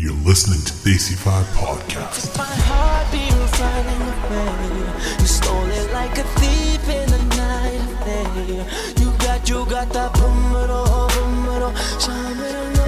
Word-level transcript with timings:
You're 0.00 0.14
listening 0.24 0.62
to 0.64 0.72
Daisy 0.82 1.14
Five 1.14 1.44
Podcast. 1.48 2.38
My 2.38 2.46
heart 2.46 3.12
running 3.60 4.00
away. 4.00 5.20
You 5.20 5.26
stole 5.26 5.68
it 5.68 5.92
like 5.92 6.16
a 6.16 6.22
thief 6.40 6.88
in 6.88 7.06
the 7.10 7.22
night. 7.36 8.98
You 8.98 9.12
got, 9.18 9.46
you 9.46 9.66
got 9.66 9.90
that 9.90 10.14
boom, 10.14 10.52
boom, 10.54 10.68
boom, 11.12 11.44
boom, 11.44 12.79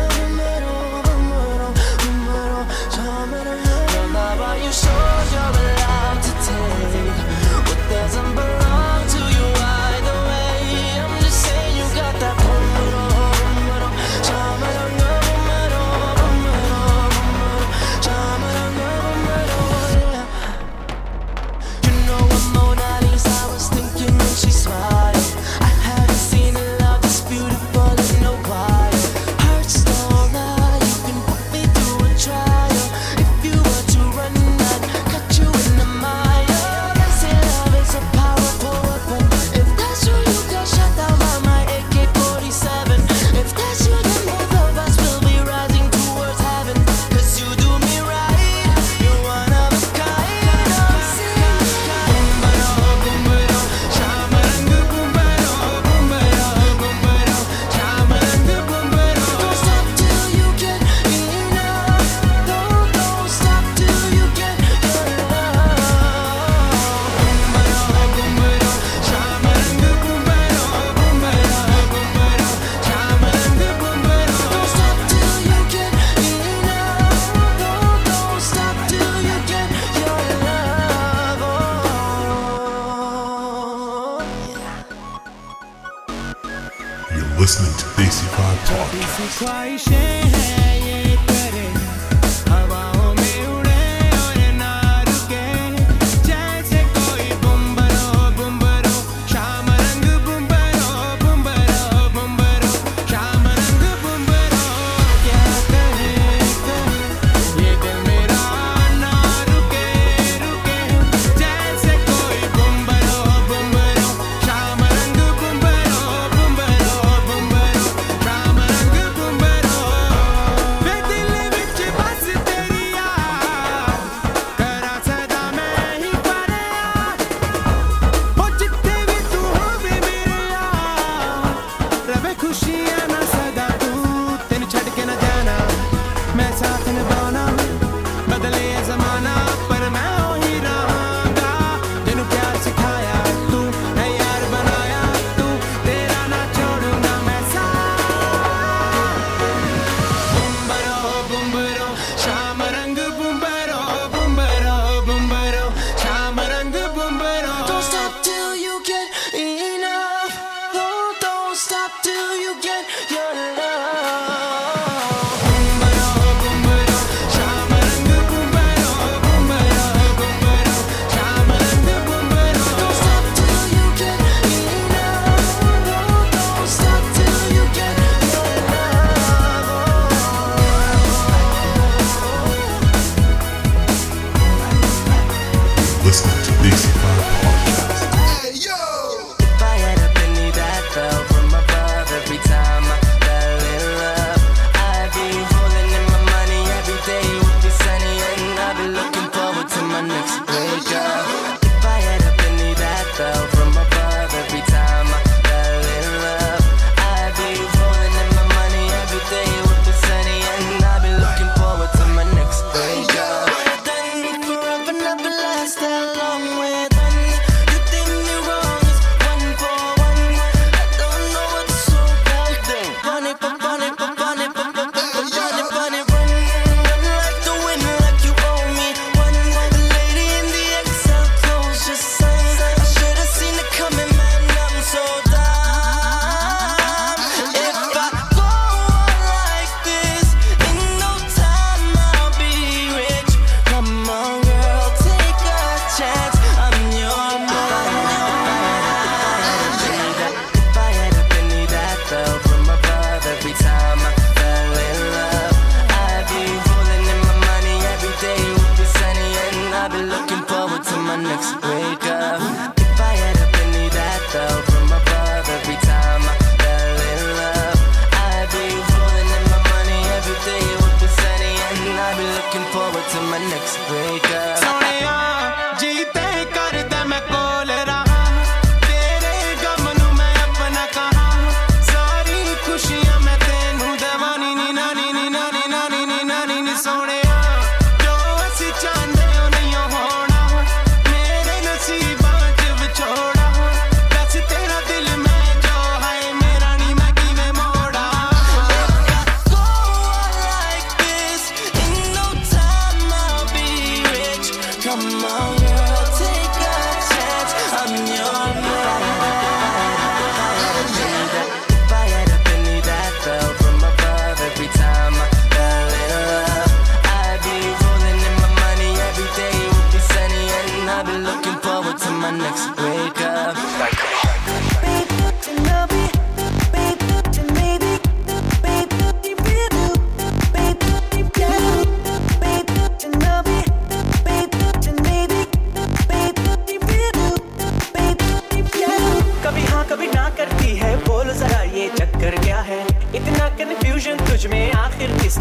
Why? 89.42 89.76
shame. 89.76 90.11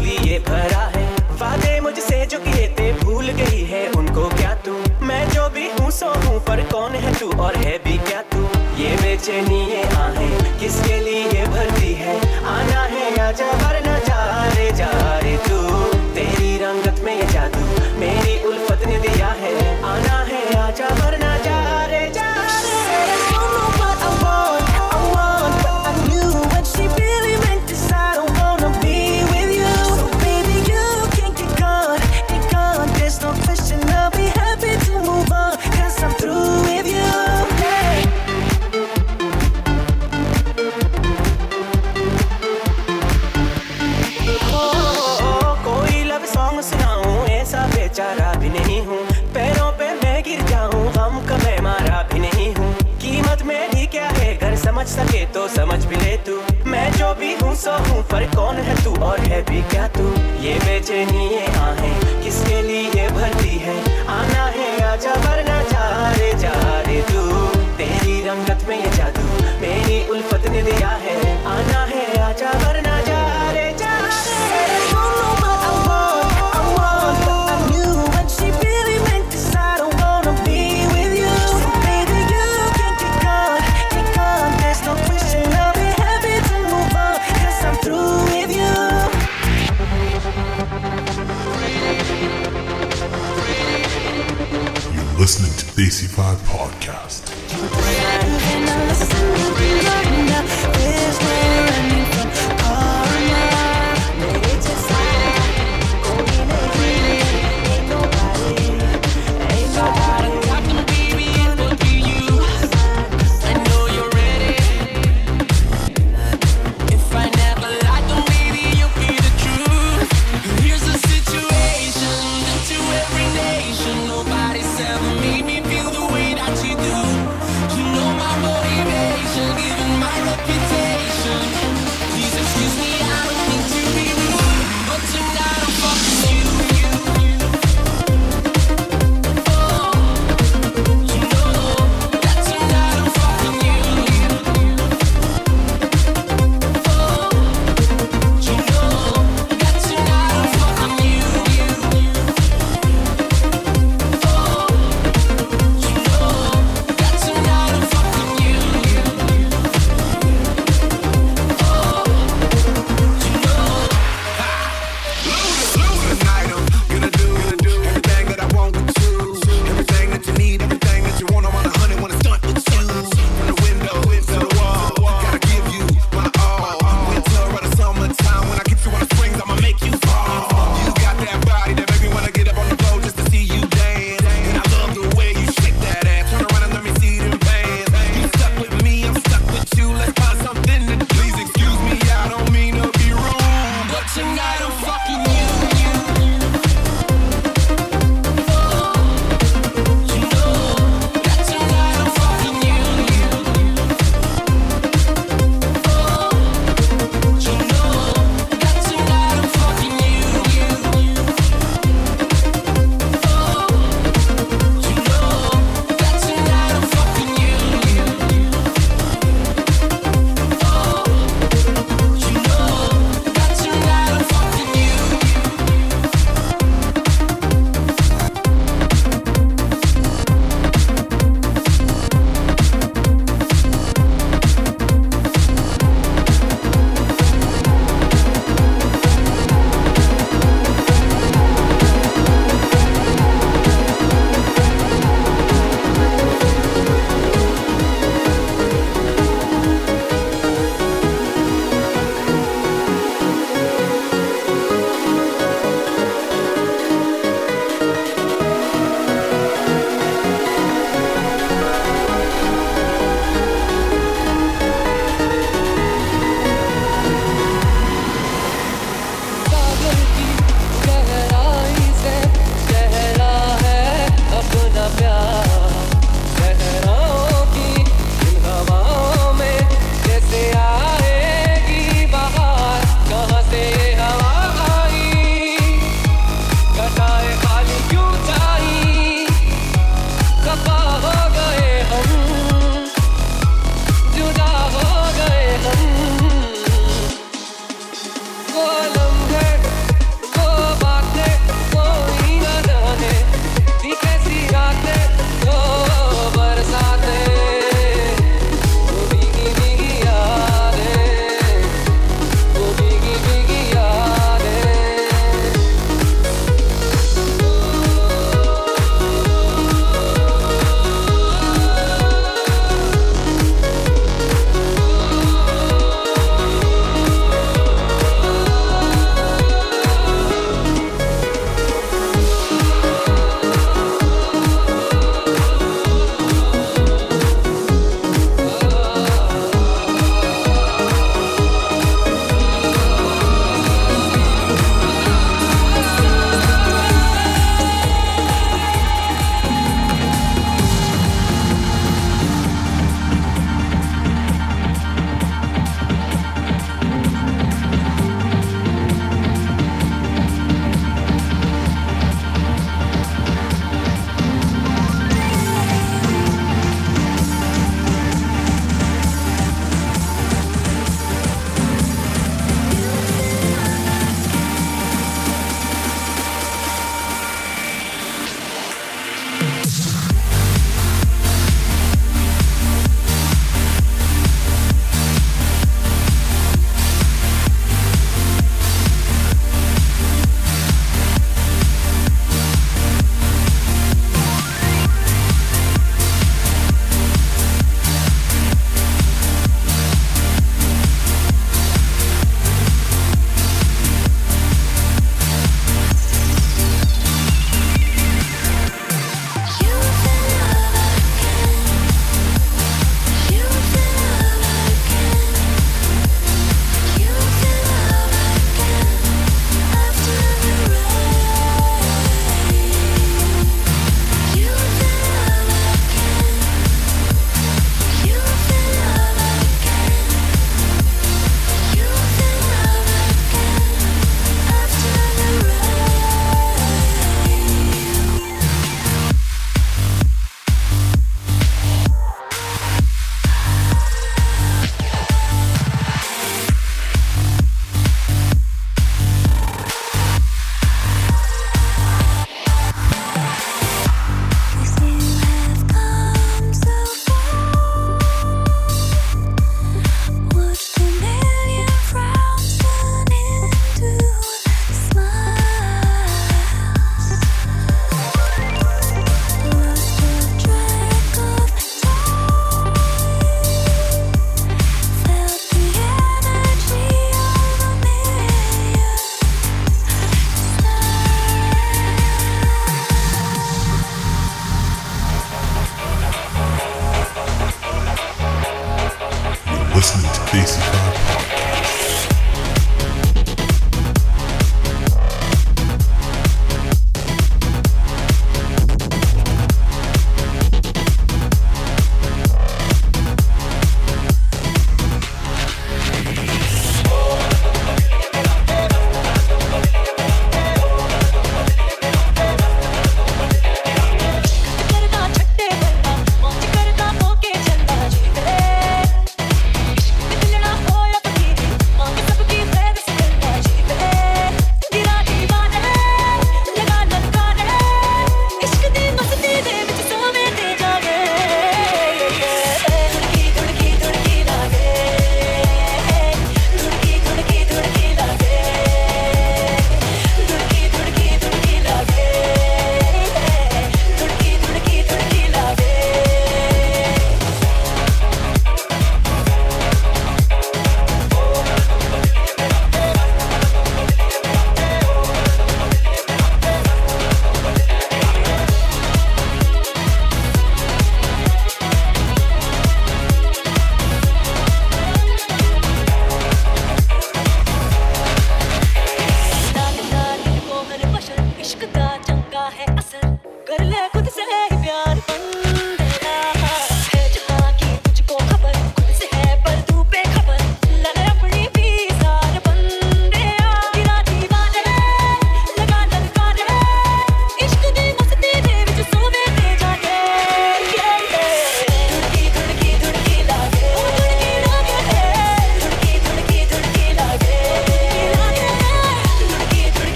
इसलिए 0.00 0.38
भरा 0.38 0.84
है। 0.96 1.04
वादे 1.40 1.80
मुझसे 1.80 2.24
जो 2.26 2.38
किए 2.38 2.66
थे 2.78 2.92
भूल 3.00 3.26
गई 3.30 3.64
है, 3.64 3.86
उनको 3.90 4.28
क्या 4.28 4.54
तू? 4.64 4.72
मैं 5.06 5.28
जो 5.30 5.48
भी 5.48 5.66
हूँ, 5.70 5.90
सो 5.90 6.12
हूँ, 6.24 6.40
पर 6.40 6.62
कौन 6.72 6.92
है 6.94 7.14
तू 7.14 7.30
और 7.38 7.56
है 7.56 7.76
भी 7.78 7.96
क्या 8.08 8.22
तू? 8.32 8.42
ये 8.80 8.96
बेचैनी 8.96 9.60
ये 9.70 9.82
आहें, 9.96 10.58
किसके 10.60 11.00
लिए 11.00 11.46
भरती 11.46 11.92
है? 11.94 12.16
आना 12.46 12.82
है 12.84 13.10
या 13.18 13.30
जवाब? 13.32 13.69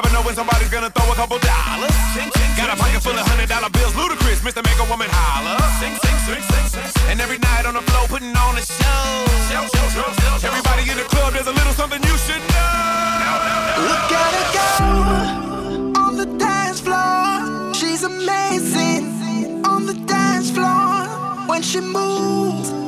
never 0.00 0.14
know 0.14 0.22
when 0.24 0.34
somebody's 0.34 0.70
gonna 0.70 0.88
throw 0.88 1.12
a 1.12 1.14
couple 1.14 1.38
dollars. 1.38 1.92
Got 2.56 2.72
a 2.72 2.76
pocket 2.76 3.02
full 3.02 3.12
of 3.12 3.26
hundred 3.28 3.48
dollar 3.48 3.68
bills, 3.68 3.94
ludicrous, 3.94 4.40
Mr. 4.40 4.64
Make 4.64 4.78
a 4.80 4.88
Woman 4.88 5.08
holler. 5.12 5.60
And 7.10 7.20
every 7.20 7.38
night 7.38 7.66
on 7.66 7.74
the 7.74 7.82
floor, 7.82 8.08
putting 8.08 8.34
on 8.34 8.56
a 8.56 8.64
show. 8.64 9.28
Everybody 10.48 10.90
in 10.90 10.96
the 10.96 11.04
club, 11.04 11.34
there's 11.34 11.48
a 11.48 11.52
little 11.52 11.74
something 11.74 12.00
you 12.02 12.16
should 12.16 12.40
know. 12.54 13.34
Look 13.90 14.08
at 14.24 14.32
her 14.38 14.48
go 14.56 16.00
on 16.00 16.16
the 16.16 16.28
dance 16.38 16.80
floor. 16.80 17.74
She's 17.74 18.02
amazing 18.02 19.66
on 19.66 19.84
the 19.84 19.94
dance 20.08 20.50
floor 20.50 21.04
when 21.46 21.62
she 21.62 21.80
moves 21.80 22.79